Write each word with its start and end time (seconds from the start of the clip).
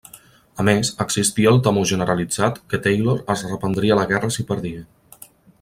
A 0.61 0.63
més, 0.69 0.87
existia 1.05 1.51
el 1.51 1.59
temor 1.67 1.85
generalitzat 1.93 2.59
que 2.73 2.81
Taylor 2.89 3.23
es 3.37 3.47
reprendria 3.53 4.03
la 4.03 4.11
guerra 4.15 4.35
si 4.39 4.51
perdia. 4.55 4.85